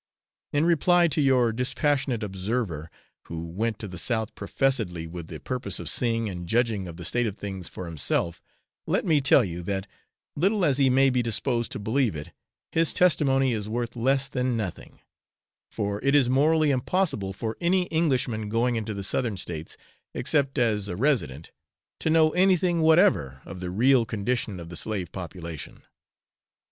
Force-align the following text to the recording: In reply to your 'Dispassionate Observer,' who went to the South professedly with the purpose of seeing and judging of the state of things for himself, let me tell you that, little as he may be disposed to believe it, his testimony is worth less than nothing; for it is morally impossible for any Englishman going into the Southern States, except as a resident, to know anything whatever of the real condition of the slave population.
In 0.51 0.65
reply 0.65 1.07
to 1.09 1.21
your 1.21 1.51
'Dispassionate 1.53 2.23
Observer,' 2.23 2.89
who 3.27 3.45
went 3.45 3.77
to 3.77 3.87
the 3.87 3.99
South 3.99 4.33
professedly 4.33 5.05
with 5.05 5.27
the 5.27 5.39
purpose 5.39 5.79
of 5.79 5.87
seeing 5.91 6.27
and 6.27 6.49
judging 6.49 6.87
of 6.87 6.97
the 6.97 7.05
state 7.05 7.27
of 7.27 7.35
things 7.35 7.67
for 7.67 7.85
himself, 7.85 8.41
let 8.87 9.05
me 9.05 9.21
tell 9.21 9.45
you 9.45 9.61
that, 9.61 9.85
little 10.35 10.65
as 10.65 10.79
he 10.79 10.89
may 10.89 11.11
be 11.11 11.21
disposed 11.21 11.71
to 11.73 11.77
believe 11.77 12.15
it, 12.15 12.31
his 12.71 12.95
testimony 12.95 13.53
is 13.53 13.69
worth 13.69 13.95
less 13.95 14.27
than 14.27 14.57
nothing; 14.57 15.01
for 15.69 16.03
it 16.03 16.15
is 16.15 16.27
morally 16.31 16.71
impossible 16.71 17.31
for 17.31 17.55
any 17.61 17.83
Englishman 17.89 18.49
going 18.49 18.75
into 18.75 18.95
the 18.95 19.03
Southern 19.03 19.37
States, 19.37 19.77
except 20.15 20.57
as 20.57 20.87
a 20.87 20.95
resident, 20.95 21.51
to 21.99 22.09
know 22.09 22.31
anything 22.31 22.81
whatever 22.81 23.43
of 23.45 23.59
the 23.59 23.69
real 23.69 24.07
condition 24.07 24.59
of 24.59 24.69
the 24.69 24.75
slave 24.75 25.11
population. 25.11 25.83